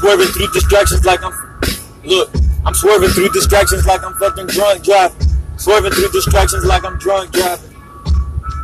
[0.00, 1.32] swerving through distractions like I'm.
[2.04, 2.30] Look,
[2.64, 5.28] I'm swerving through distractions like I'm fucking drunk driving.
[5.58, 7.76] Swerving through distractions like I'm drunk driving.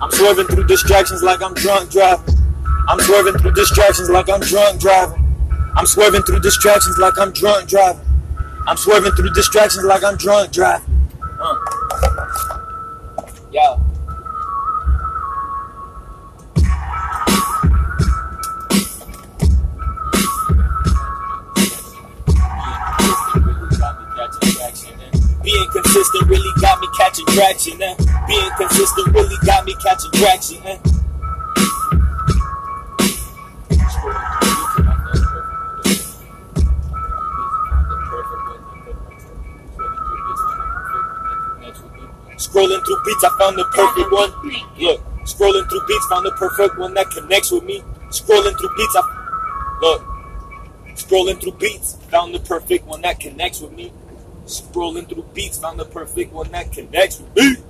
[0.00, 2.34] I'm swerving through distractions like I'm drunk driving.
[2.88, 5.22] I'm swerving through distractions like I'm drunk driving.
[5.76, 8.06] I'm swerving through distractions like I'm drunk driving.
[8.66, 10.88] I'm swerving through distractions like I'm drunk driving.
[11.38, 11.54] Uh.
[13.52, 13.85] Yo.
[25.46, 27.80] Being consistent really got me catching traction.
[27.80, 27.94] Eh?
[28.26, 30.60] Being consistent really got me catching traction.
[30.66, 30.76] Eh?
[42.36, 44.32] Scrolling through beats, I found the perfect one.
[44.80, 47.84] Look, scrolling through beats, found the perfect one that connects with me.
[48.08, 50.02] Scrolling through beats, I look.
[50.96, 53.92] Scrolling through beats, found the perfect one that connects with me.
[54.46, 57.65] Scrolling through beats, found the perfect one that connects with me.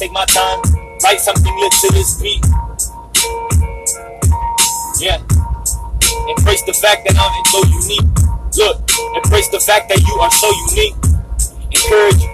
[0.00, 0.62] Take my time,
[1.04, 2.40] write something lit to this beat.
[4.96, 5.20] Yeah,
[6.24, 8.08] embrace the fact that I'm so unique.
[8.56, 8.80] Look,
[9.20, 10.96] embrace the fact that you are so unique.
[11.68, 12.24] Encourage,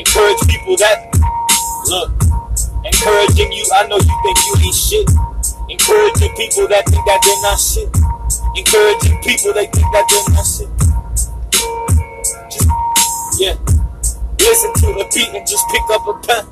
[0.00, 1.12] encourage people that
[1.92, 2.08] look,
[2.80, 3.68] encouraging you.
[3.76, 5.04] I know you think you ain't shit.
[5.68, 7.92] Encouraging people that think that they're not shit.
[8.56, 10.72] Encouraging people that think that they're not shit.
[12.48, 12.64] Just,
[13.36, 13.83] yeah.
[14.44, 16.44] Listen to the beat and just pick up a pen.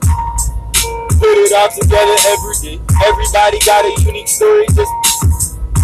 [1.21, 2.81] Put it all together every day.
[3.05, 4.65] Everybody got a unique story.
[4.73, 4.89] Just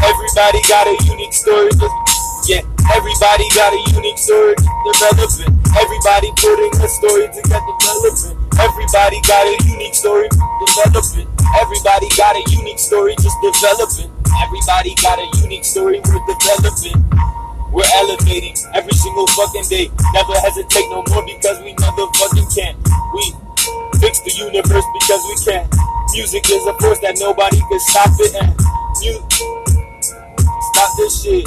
[0.01, 1.69] everybody got a unique story.
[1.77, 2.65] Just yeah.
[2.97, 4.57] Everybody got a unique story.
[4.89, 5.53] Developing.
[5.77, 7.77] Everybody putting a story together.
[7.77, 8.41] Developing.
[8.57, 10.33] Everybody got a unique story.
[10.65, 11.29] Developing.
[11.61, 13.21] Everybody got a unique story.
[13.21, 14.09] Just developing.
[14.49, 16.01] Everybody got a unique story.
[16.09, 17.05] We're developing.
[17.73, 19.91] We're elevating every single fucking day.
[20.15, 22.75] Never hesitate no more because we motherfucking can.
[23.12, 23.33] We
[24.01, 25.69] fix the universe because we can.
[26.15, 28.56] Music is a force that nobody can stop it and
[29.05, 29.21] you
[30.73, 31.45] stop this shit.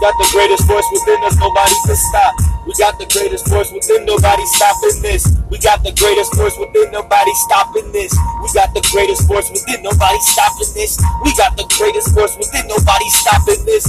[0.00, 2.34] Got the greatest force within us, nobody can stop.
[2.66, 5.24] We got the greatest force within, nobody stopping this.
[5.48, 8.12] We got the greatest force within, nobody stopping this.
[8.42, 10.98] We got the greatest force within, nobody stopping this.
[11.24, 13.88] We got the greatest force within, nobody stopping this.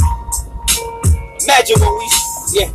[1.46, 2.10] Imagine when we,
[2.58, 2.70] yeah.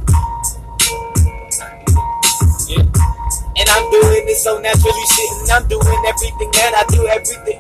[3.59, 7.59] And I'm doing this so naturally, shit, and I'm doing everything that I do, everything.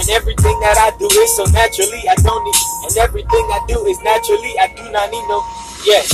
[0.00, 2.56] And everything that I do is so naturally, I don't need,
[2.88, 5.44] and everything I do is naturally, I do not need no,
[5.84, 6.08] yeah.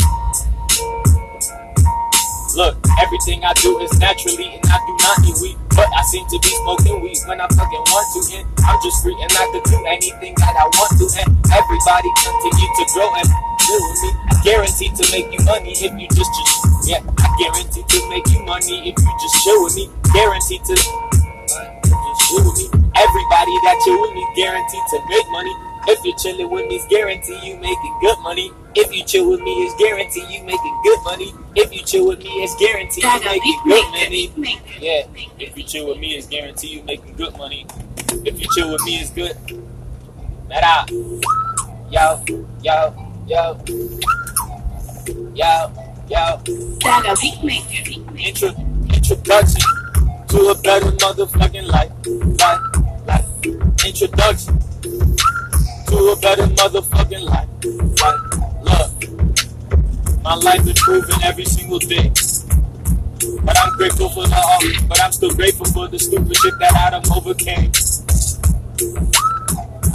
[2.58, 5.58] Look, everything I do is naturally, and I do not need weed.
[5.70, 9.06] But I seem to be smoking weed when I fucking want to, and I'm just
[9.06, 13.14] free and I could do anything that I want to, and everybody continue to grow
[13.14, 13.28] and
[13.66, 14.10] deal with me.
[14.30, 17.02] I guarantee to make you money if you just, just yeah.
[17.18, 19.90] I guarantee to make you money if you just chill with me.
[20.14, 22.66] Guarantee to just chill with me.
[22.94, 25.54] Everybody that chill with me, guaranteed to make money.
[25.88, 28.50] If you're chilling with me, it's guarantee you making good money.
[28.74, 31.32] If you chill with me, it's guarantee you making good money.
[31.54, 34.30] If you chill with me, it's guarantee you making good money.
[34.80, 35.06] Yeah,
[35.38, 37.66] if you chill with me, it's guarantee you making good money.
[38.24, 39.36] If you chill with me, it's good.
[40.48, 40.90] That out.
[41.88, 42.24] Yo,
[42.62, 43.58] yo, yo,
[45.34, 45.73] yo.
[46.08, 46.40] yo.
[46.78, 48.19] Dagger Beatmaker.
[48.19, 48.49] Intro,
[48.94, 49.61] introduction
[50.28, 51.90] to a better motherfucking life.
[52.38, 52.61] Life,
[53.06, 53.26] life.
[53.84, 54.58] Introduction
[55.87, 57.49] to a better motherfucking life.
[58.00, 58.20] Life,
[58.62, 60.23] love.
[60.23, 62.12] My life is improving every single day.
[63.43, 66.75] But I'm grateful for the all, but I'm still grateful for the stupid shit that
[66.75, 67.73] I done overcame.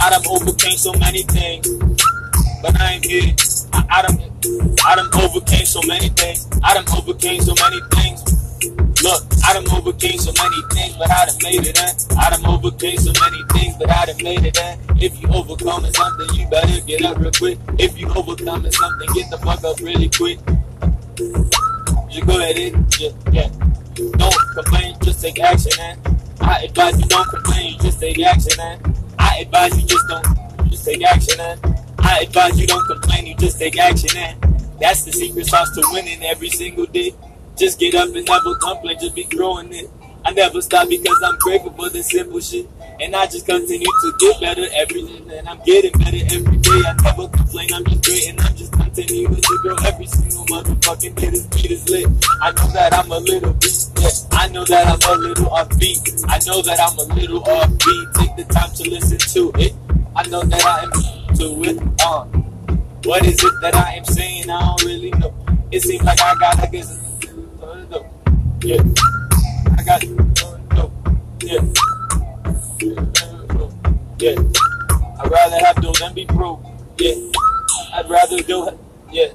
[0.00, 1.68] I done overcame so many things,
[2.62, 3.34] but I ain't here.
[3.72, 4.18] I, I done,
[4.84, 6.48] I done overcame so many things.
[6.62, 8.22] I done overcame so many things.
[9.02, 12.18] Look, I done overcame so many things, but I done made it in.
[12.18, 14.78] I done overcame so many things, but I done made it in.
[15.02, 17.58] If you overcoming something, you better get up real quick.
[17.78, 20.38] If you overcoming something, get the fuck up really quick.
[22.10, 23.50] You go ahead and just, yeah.
[23.94, 25.98] Don't complain, just take action, man.
[26.40, 28.78] I advise you don't complain, just take action, man.
[29.18, 31.81] I advise you just don't, just take action, man.
[32.12, 34.36] I advise you don't complain, you just take action, man.
[34.78, 37.14] That's the secret sauce to winning every single day.
[37.56, 39.88] Just get up and never complain, just be growing it.
[40.22, 42.68] I never stop because I'm grateful for the simple shit.
[43.00, 45.38] And I just continue to get better every day.
[45.38, 46.82] And I'm getting better every day.
[46.84, 48.28] I never complain, I'm just great.
[48.28, 51.30] And I'm just continuing to grow every single motherfucking day.
[51.30, 52.06] This beat is lit.
[52.42, 53.88] I know that I'm a little beat.
[54.00, 56.24] Yeah, I know that I'm a little offbeat.
[56.28, 58.14] I know that I'm a little offbeat.
[58.20, 59.72] Take the time to listen to it.
[60.14, 61.78] I know that I am to it.
[62.04, 62.24] Uh,
[63.04, 64.50] what is it that I am saying?
[64.50, 65.34] I don't really know.
[65.70, 66.98] It seems like I got, to I guess,
[68.62, 68.82] yeah.
[69.78, 70.04] I got,
[70.76, 70.92] no,
[71.42, 71.60] yeah.
[74.18, 74.36] Yeah.
[75.18, 76.62] I'd rather have those than be broke.
[76.98, 77.14] Yeah.
[77.94, 78.78] I'd rather do,
[79.10, 79.32] yeah.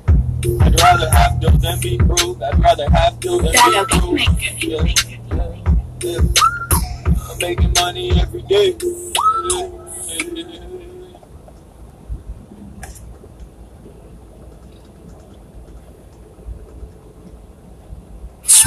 [0.62, 2.42] I'd rather have those than be broke.
[2.42, 4.20] I'd rather have those than be broke.
[4.62, 4.84] Yeah.
[4.86, 5.58] Yeah.
[6.02, 6.20] Yeah.
[7.30, 8.76] I'm making money every day.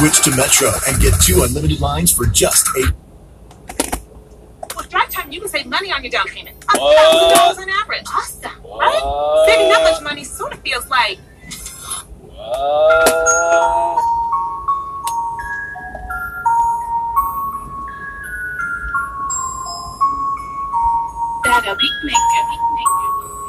[0.00, 2.88] Switch to Metro and get two unlimited lines for just eight.
[4.74, 6.56] With drive time, you can save money on your down payment.
[6.74, 8.06] A thousand dollars on average.
[8.08, 9.44] Awesome, right?
[9.46, 11.18] Saving that much money sort of feels like
[12.30, 14.00] What?
[21.44, 22.20] Dagger Beatmaker.
[22.32, 23.39] Yeah.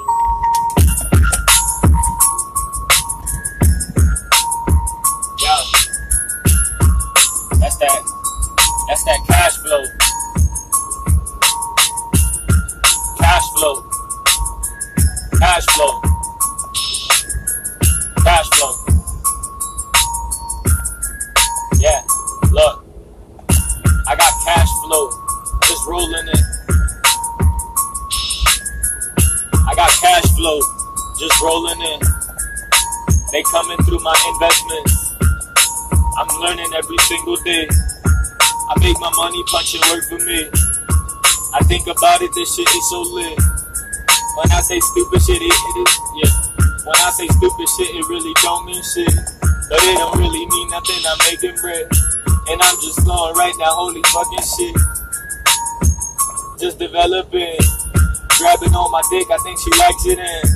[40.11, 40.43] For me.
[41.55, 43.39] I think about it, this shit is so lit.
[44.35, 46.31] When I say stupid shit, it, it is, yeah.
[46.83, 49.07] When I say stupid shit, it really don't mean shit.
[49.71, 51.87] But it don't really mean nothing, I'm making bread.
[52.51, 54.75] And I'm just going right now, holy fucking shit.
[56.59, 57.55] Just developing.
[58.35, 60.47] Grabbing on my dick, I think she likes it and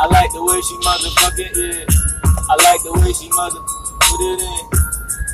[0.00, 1.92] I like the way she motherfucking it.
[2.24, 4.64] I like the way she mother put it in.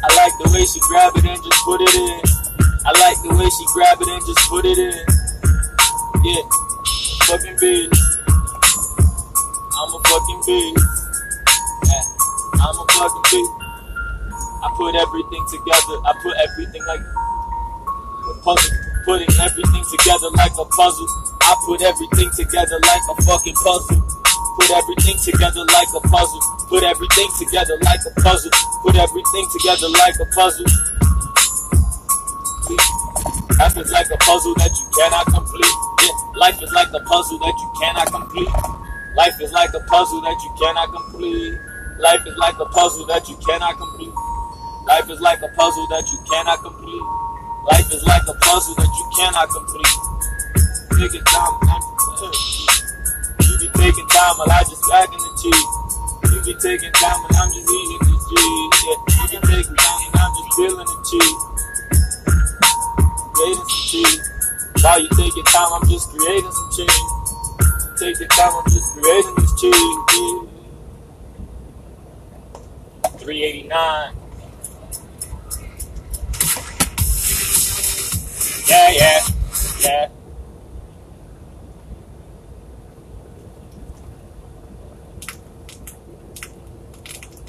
[0.03, 2.38] I like the way she grab it and just put it in.
[2.89, 4.97] I like the way she grab it and just put it in.
[6.25, 6.41] Yeah,
[7.29, 7.93] fucking bitch.
[9.77, 10.81] I'm a fucking bitch.
[11.85, 12.01] Yeah,
[12.65, 13.53] I'm a fucking bitch.
[14.65, 16.01] I put everything together.
[16.01, 18.73] I put everything like a puzzle.
[19.05, 21.09] Putting everything together like a puzzle.
[21.45, 24.01] I put everything together like a fucking puzzle.
[24.65, 26.41] Put everything together like a puzzle.
[26.73, 28.53] Put everything together like a puzzle.
[28.81, 30.65] Put everything together like a puzzle.
[33.59, 35.79] Life is like a puzzle that you cannot complete.
[36.07, 38.49] Yeah, life is like a puzzle that you cannot complete.
[39.19, 41.59] Life is like a puzzle that you cannot complete.
[41.99, 44.15] Life is like a puzzle that you cannot complete.
[44.87, 47.03] Life is like a puzzle that you cannot complete.
[47.67, 49.99] Life is like a puzzle that you cannot complete.
[50.95, 51.59] Taking time,
[53.43, 55.73] you be taking time while I just packing the cheese.
[56.31, 58.71] You be taking time and I'm just eating the cheese.
[58.87, 59.03] Yeah,
[59.35, 61.48] you be taking time and I'm just feeling the cheese.
[63.39, 64.31] Creating some cheese.
[64.83, 67.01] While you taking time, I'm just creating some cheese.
[68.01, 70.09] Taking time, I'm just creating this cheese.
[73.19, 74.15] 389.
[78.69, 79.21] Yeah, yeah,
[79.83, 80.09] yeah.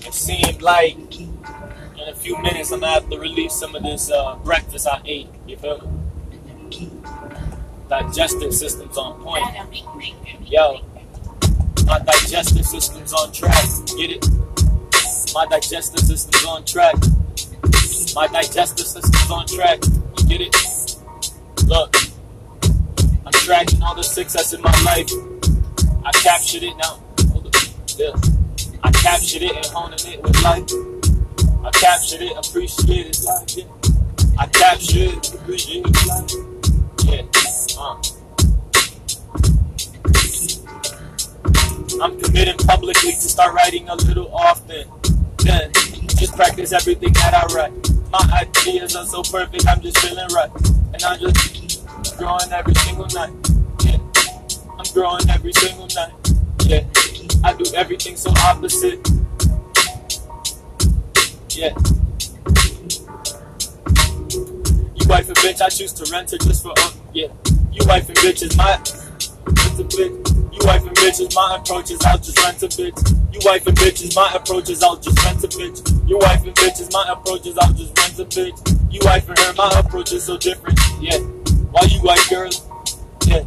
[0.05, 0.97] it seemed like
[2.01, 5.01] in a few minutes I'm gonna have to release some of this uh, breakfast I
[5.05, 5.27] ate.
[5.45, 5.79] You feel
[6.71, 6.91] me?
[7.89, 9.45] Digestive system's on point.
[10.45, 10.81] Yo,
[11.85, 13.65] my digestive system's on track.
[13.97, 14.25] Get it?
[15.33, 16.95] My digestive system's on track.
[18.15, 19.79] My digestive system's on track.
[20.19, 20.95] You get it?
[21.65, 21.95] Look,
[23.25, 25.09] I'm tracking all the success in my life.
[26.05, 26.99] I captured it now.
[27.31, 27.55] Hold up.
[27.97, 28.15] Yeah.
[28.83, 30.98] I captured it and honing it with life.
[31.61, 33.67] I captured it, appreciate it like it.
[34.39, 36.31] I captured it, appreciate it like
[37.05, 37.23] Yeah.
[37.77, 38.01] Uh.
[42.01, 44.87] I'm committing publicly to start writing a little often.
[45.39, 45.71] Then
[46.15, 47.73] just practice everything that I write.
[48.09, 50.49] My ideas are so perfect, I'm just feeling right.
[50.93, 51.85] And I'm just
[52.17, 53.33] growing every single night.
[53.83, 53.97] Yeah.
[54.77, 56.13] I'm growing every single night.
[56.65, 56.85] Yeah.
[57.43, 59.18] I do everything so opposite.
[61.59, 61.75] Yeah.
[64.95, 67.27] You wife and bitch, I choose to rent her just for uh, yeah.
[67.73, 68.79] You wife and bitch is my.
[69.75, 72.95] You wife and bitch is my approach is I'll just rent a bitch.
[73.33, 76.07] You wife and bitch is my approach is I'll just rent a bitch.
[76.07, 78.93] You wife and bitch is my approach is I'll just rent a bitch.
[78.93, 80.79] You wife and her, my approach is so different.
[81.01, 81.17] Yeah.
[81.19, 82.65] Why you wife girls?
[83.27, 83.43] Yeah.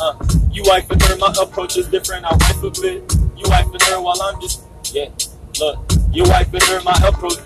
[0.00, 0.18] Uh,
[0.50, 2.24] you wife and her, my approach is different.
[2.24, 3.14] I wife a bit.
[3.36, 5.10] You wife and her while I'm just yeah.
[5.60, 5.78] Look,
[6.10, 7.38] you wife and her, my approach.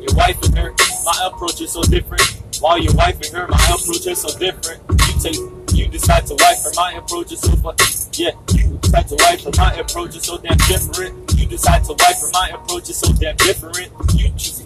[0.00, 2.22] Your wife and her, my approach is so different.
[2.60, 4.80] While your wife and her, my approach is so different.
[4.88, 5.36] You take,
[5.76, 7.78] you decide to wife her, my approach is so fuck.
[8.14, 11.34] Yeah, you decide to wife her, my approach is so damn different.
[11.38, 13.92] You decide to wife her, my approach is so damn different.
[14.14, 14.60] You choose,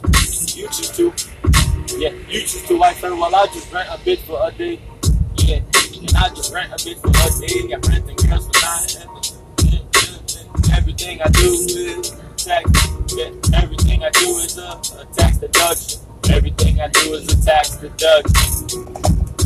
[0.57, 1.13] you choose to,
[1.99, 4.79] yeah, you choose to wife her while I just rent a bitch for a day.
[5.37, 7.69] Yeah, and I just rent a bitch for a day.
[7.69, 9.11] Got renting girls for nine.
[10.73, 12.71] Everything I do is tax.
[13.17, 16.01] Yeah, everything I do is a, a tax deduction.
[16.31, 18.87] Everything I do is a tax deduction.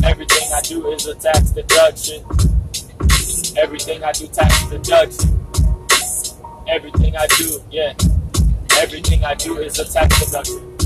[0.03, 2.23] Everything I do is a tax deduction.
[3.57, 5.39] Everything I do tax deduction.
[6.67, 7.93] Everything I do, yeah.
[8.77, 10.77] Everything I do is a tax deduction.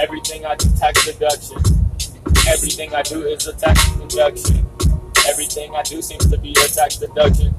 [0.00, 1.58] Everything I do tax deduction.
[2.48, 4.66] Everything I do is a tax deduction.
[5.28, 7.54] Everything I do seems to be a tax deduction.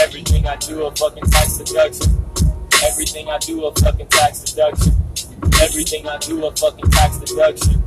[0.00, 2.29] Everything I do a fucking tax deduction.
[2.82, 4.94] Everything I do a fucking tax deduction.
[5.60, 7.82] Everything I do a fucking tax deduction.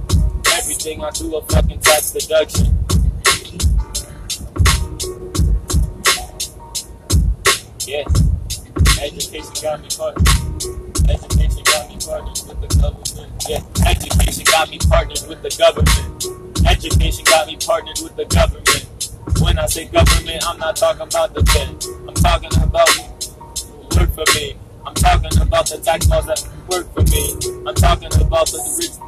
[0.54, 2.78] Everything I do a fucking tax deduction.
[7.88, 8.06] Yeah.
[9.02, 10.28] Education got me partnered.
[11.10, 13.44] Education got me partnered with the government.
[13.50, 13.64] Yeah.
[13.90, 16.68] Education got me partnered with the government.
[16.68, 19.42] Education got me partnered with the government.
[19.42, 21.84] When I say government, I'm not talking about the Fed.
[22.08, 22.90] I'm talking about
[23.98, 24.56] work for me.
[24.86, 27.34] I'm talking about the tax laws that work for me.
[27.68, 29.00] I'm talking about the rich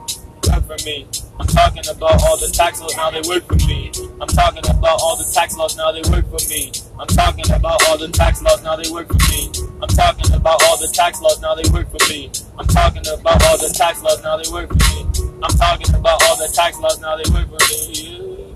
[0.48, 1.08] work for me.
[1.40, 3.92] I'm talking about all the tax laws now they work for me.
[4.22, 6.72] I'm talking about all the tax laws now they work for me.
[7.02, 9.52] I'm talking about all the tax laws now they work for me.
[9.82, 12.32] I'm talking about all the tax laws now they work for me.
[12.58, 15.06] I'm talking about all the tax laws now they work for me.
[15.44, 18.56] I'm talking about all the tax laws now they work for me.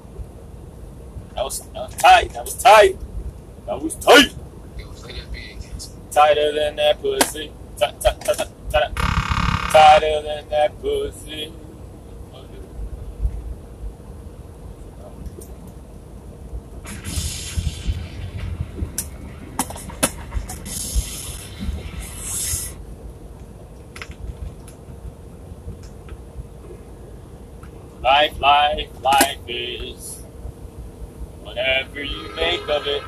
[1.35, 2.29] That was, that was tight.
[2.33, 2.97] That was tight.
[3.65, 4.33] That was tight.
[6.19, 7.49] Tighter than that pussy.
[7.77, 8.95] Tight, tight, tight, tight, tight.
[9.71, 11.53] Tighter than that pussy.
[28.01, 30.19] Life, life, life is
[31.43, 33.03] whatever you make of it.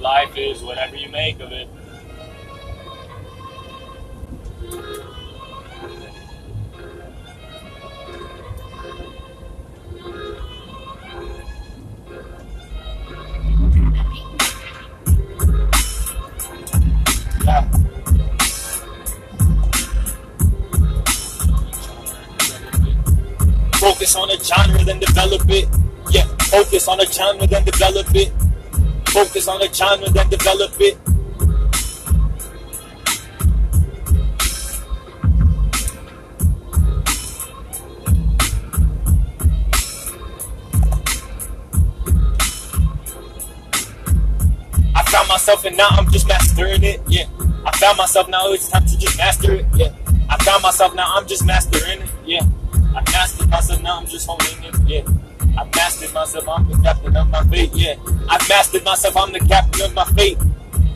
[0.00, 1.68] Life is whatever you make of it.
[23.74, 25.68] Focus on a genre, then develop it.
[26.10, 28.32] Yeah, focus on a genre, then develop it.
[29.16, 30.98] Focus on a genre, then develop it.
[44.94, 47.00] I found myself and now I'm just mastering it.
[47.08, 47.24] Yeah.
[47.64, 49.64] I found myself now it's time to just master it.
[49.76, 49.94] Yeah.
[50.28, 52.10] I found myself now I'm just mastering it.
[52.26, 52.42] Yeah.
[52.94, 54.74] I mastered myself now I'm just honing it.
[54.86, 55.15] Yeah.
[55.58, 57.94] I mastered myself, I'm the captain of my fate, yeah.
[58.28, 60.38] I mastered myself, I'm the captain of my fate.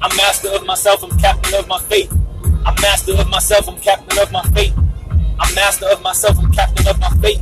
[0.02, 2.11] I'm master of myself, I'm captain of my fate.
[2.67, 4.73] I'm master of myself, I'm captain of my fate.
[5.38, 7.40] I'm master of myself, I'm captain of my fate.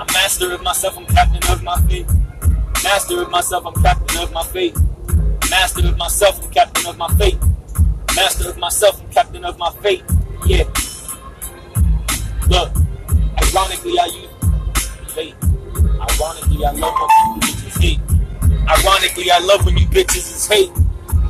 [0.00, 2.06] I'm master of myself, I'm captain of my fate.
[2.82, 4.76] Master of myself, I'm captain of my fate.
[5.50, 7.38] Master of myself, I'm captain of my fate.
[8.16, 10.02] Master of myself, I'm captain of my fate.
[10.46, 10.64] Yeah.
[12.48, 12.72] Look,
[13.42, 15.34] ironically, I use fate.
[16.00, 18.00] Ironically, I love when you bitches hate.
[18.68, 20.70] Ironically, I love when you bitches is hate.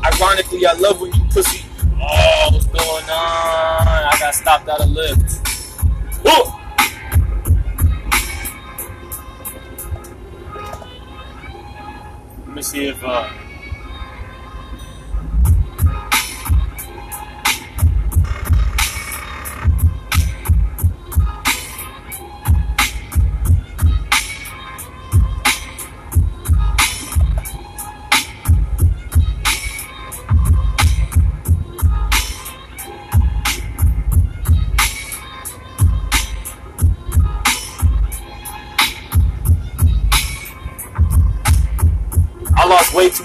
[0.04, 1.64] Ironically, I love when you pussy.
[2.00, 3.08] Oh, what's going on?
[3.08, 5.44] I got stopped out of Lyft.
[12.46, 13.28] Let me see if uh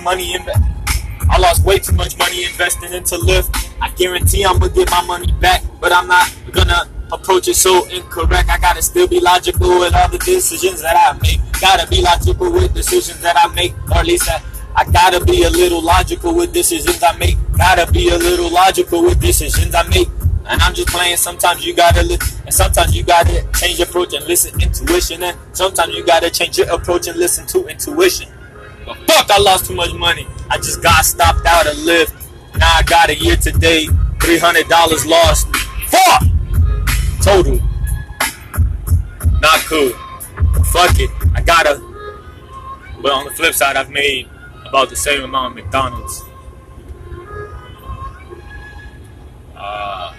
[0.03, 0.41] money in
[1.29, 3.49] I lost way too much money investing into Lyft.
[3.81, 7.87] I guarantee I'm gonna get my money back, but I'm not gonna approach it so
[7.89, 8.49] incorrect.
[8.49, 11.39] I gotta still be logical with all the decisions that I make.
[11.61, 14.41] Gotta be logical with decisions that I make, or at least I,
[14.75, 17.37] I gotta be a little logical with decisions I make.
[17.57, 20.09] Gotta be a little logical with decisions I make.
[20.45, 21.15] And I'm just playing.
[21.17, 25.23] Sometimes you gotta listen, and sometimes you gotta change your approach and listen intuition.
[25.23, 28.32] And sometimes you gotta change your approach and listen to intuition.
[28.85, 30.27] But fuck, I lost too much money.
[30.49, 32.13] I just got stopped out of Lyft.
[32.57, 33.89] Now I got a year to date,
[34.21, 35.47] three hundred dollars lost.
[35.87, 36.23] Fuck,
[37.21, 37.59] total.
[39.41, 39.89] Not cool.
[40.71, 41.09] Fuck it.
[41.35, 41.81] I gotta.
[43.01, 44.29] But on the flip side, I've made
[44.65, 46.23] about the same amount of McDonald's.
[49.55, 50.13] Uh,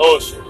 [0.00, 0.44] That's bullshit.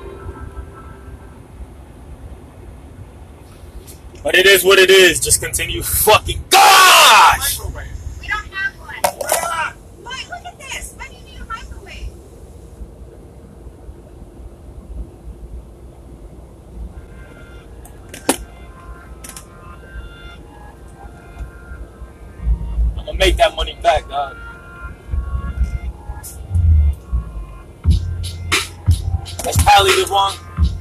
[4.23, 5.19] But it is what it is.
[5.21, 6.50] Just continue fucking.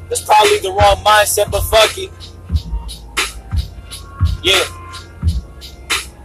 [0.10, 2.12] That's probably the wrong mindset, but fuck it.
[4.44, 4.64] Yeah.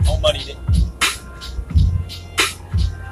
[0.04, 0.56] No money then.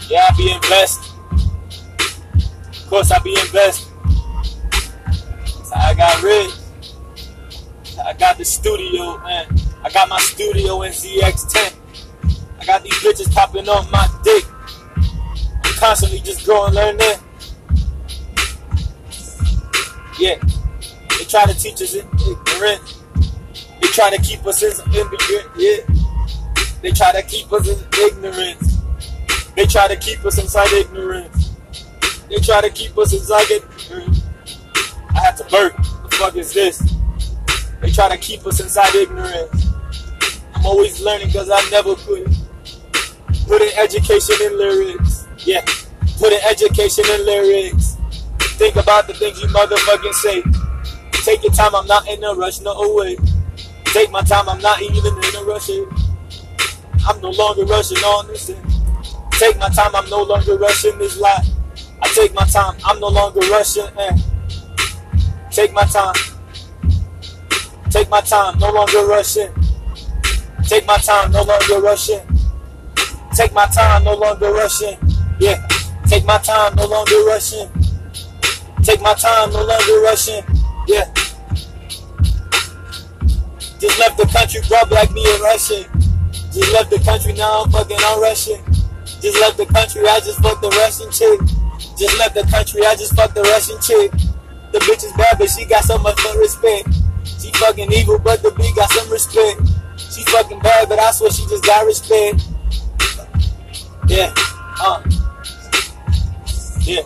[0.08, 1.12] Yeah, I be invest.
[1.30, 3.88] Of course, I be invest.
[5.64, 6.50] So I got rich.
[8.04, 9.46] I got the studio, man.
[9.84, 11.74] I got my studio in ZX10.
[12.60, 14.44] I got these bitches popping on my dick.
[15.64, 17.18] I'm constantly just growing, learning.
[20.18, 20.36] Yeah.
[21.32, 22.98] They try to teach us ignorant.
[23.80, 25.48] They try to keep us in ignorant.
[25.56, 25.76] Yeah.
[26.82, 28.76] They try to keep us in ignorance.
[29.56, 31.56] They try to keep us inside ignorance.
[32.28, 34.22] They try to keep us inside ignorance.
[35.08, 35.74] I had to burp.
[35.78, 36.96] The fuck is this?
[37.80, 39.68] They try to keep us inside ignorance.
[40.54, 42.28] I'm always learning because I never quit.
[43.46, 45.26] Put in education in lyrics.
[45.46, 45.64] Yeah.
[46.18, 47.96] Put in education in lyrics.
[48.58, 50.61] Think about the things you motherfucking say.
[51.24, 53.16] Take your time, I'm not in a rush, no way.
[53.86, 55.70] Take my time, I'm not even in a rush.
[55.70, 55.84] eh.
[57.06, 58.50] I'm no longer rushing on this.
[58.50, 58.56] eh.
[59.32, 61.46] Take my time, I'm no longer rushing this life.
[62.02, 63.86] I take my time, I'm no longer rushing.
[63.98, 64.16] Eh.
[65.50, 66.14] Take my time.
[67.90, 69.52] Take my time, no longer rushing.
[70.64, 72.20] Take my time, no longer rushing.
[73.34, 74.96] Take my time, no longer rushing.
[75.38, 75.66] Yeah.
[76.08, 77.68] Take my time, no longer rushing.
[78.82, 80.42] Take my time, no longer rushing.
[80.86, 81.12] Yeah.
[83.78, 85.84] Just left the country, grub like me and rushing.
[86.52, 88.62] Just left the country, now I'm fucking on Russian.
[89.20, 91.40] Just left the country, I just fucked the Russian chick.
[91.98, 94.12] Just left the country, I just fucked the Russian chick.
[94.72, 96.88] The bitch is bad, but she got so much more respect.
[97.24, 99.60] She fucking evil, but the B got some respect.
[99.98, 102.42] She fucking bad, but I swear she just got respect.
[104.06, 104.32] Yeah,
[104.80, 105.02] uh,
[106.86, 107.02] yeah.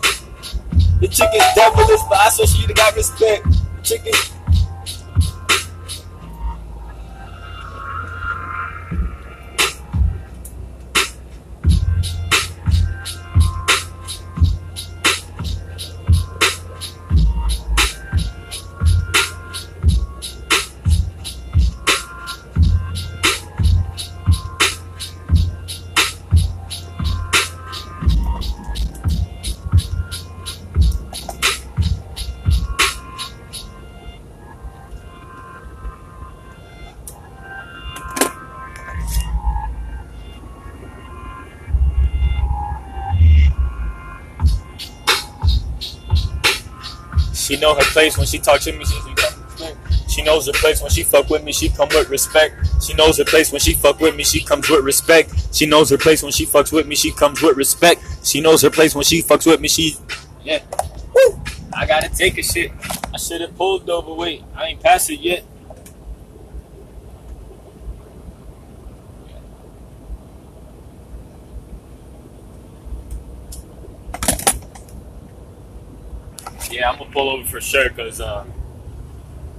[1.01, 3.47] The chick is devilish, but I swear she got respect.
[3.87, 4.36] Chicken.
[47.67, 48.85] Know her place when she talk to me.
[48.85, 49.01] She,
[50.09, 51.53] she knows her place when she fuck with me.
[51.53, 52.55] She come with respect.
[52.81, 54.23] She knows her place when she fuck with me.
[54.23, 55.33] She comes with respect.
[55.53, 56.95] She knows her place when she fucks with me.
[56.95, 58.03] She comes with respect.
[58.23, 59.69] She knows her place when she fucks with me.
[59.69, 59.97] She,
[60.45, 60.63] yeah.
[61.13, 61.41] Woo!
[61.73, 62.71] I gotta take a shit.
[63.13, 64.45] I should have pulled overweight.
[64.55, 65.43] I ain't passed it yet.
[76.77, 78.45] Yeah, I'm gonna pull over for sure because uh,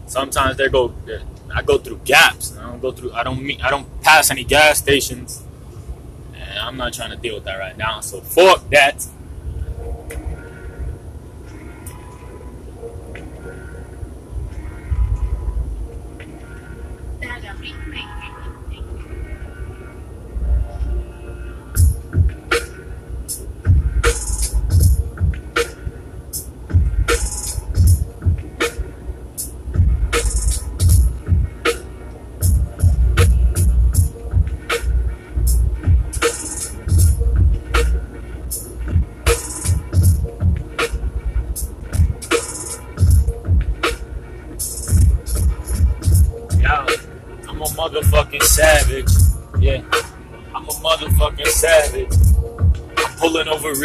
[0.06, 0.94] sometimes they go.
[1.54, 2.56] I go through gaps.
[2.56, 3.14] I don't go through.
[3.14, 3.64] I don't meet.
[3.64, 5.44] I don't pass any gas stations,
[6.36, 8.02] and I'm not trying to deal with that right now.
[8.02, 9.08] So fuck that.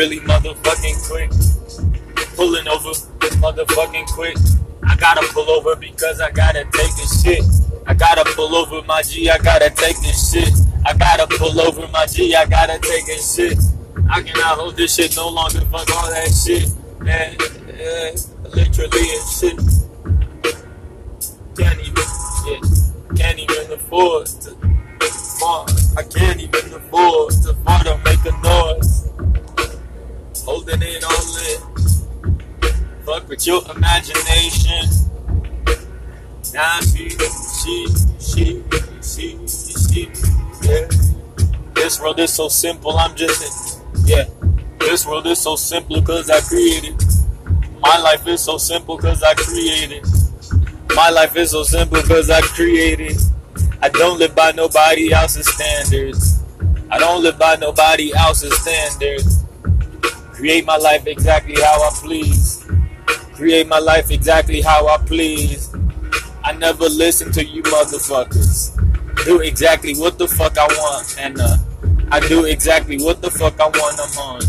[0.02, 1.30] Really motherfucking quick.
[2.34, 2.90] Pulling over
[3.38, 4.36] motherfucking quick.
[4.82, 7.44] I gotta pull over because I gotta take this shit.
[7.86, 10.52] I gotta pull over my G, I gotta take this shit.
[10.84, 13.56] I gotta pull over my G, I gotta take this shit.
[14.10, 15.60] I cannot hold this shit no longer.
[15.66, 16.68] Fuck all that shit.
[16.98, 17.36] Man,
[17.68, 18.10] yeah,
[18.50, 19.71] literally and shit.
[42.32, 44.24] So simple, I'm just, yeah.
[44.78, 46.96] This world is so simple cause I created.
[47.80, 50.04] My life is so simple cause I created.
[50.94, 53.16] My life is so simple because I created.
[53.80, 56.42] I don't live by nobody else's standards.
[56.90, 59.44] I don't live by nobody else's standards.
[60.32, 62.68] Create my life exactly how I please.
[63.34, 65.74] Create my life exactly how I please.
[66.44, 68.76] I never listen to you motherfuckers.
[69.24, 71.56] Do exactly what the fuck I want, and uh,
[72.10, 74.00] I do exactly what the fuck I want.
[74.00, 74.42] I'm on.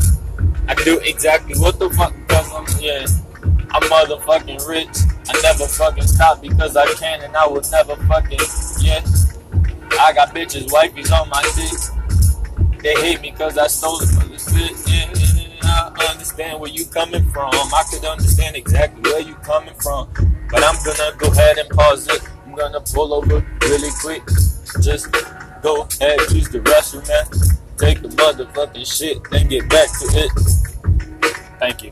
[0.67, 3.05] I do exactly what the fuck because I'm yeah.
[3.73, 4.87] I'm motherfucking rich.
[5.27, 8.39] I never fucking stop because I can and I will never fucking,
[8.81, 9.01] yeah.
[9.99, 12.81] I got bitches, wifeys on my dick.
[12.81, 15.09] They hate me cause I stole it from yeah, yeah,
[15.63, 15.89] yeah.
[15.95, 17.51] I understand where you coming from.
[17.53, 20.09] I could understand exactly where you coming from.
[20.51, 22.21] But I'm gonna go ahead and pause it.
[22.45, 24.23] I'm gonna pull over really quick.
[24.81, 25.07] Just
[25.63, 27.57] go ahead, use the restroom, man.
[27.77, 30.31] Take the motherfucking shit, then get back to it.
[31.59, 31.91] Thank you.